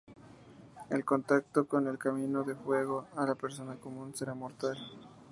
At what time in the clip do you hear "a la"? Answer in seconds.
3.15-3.35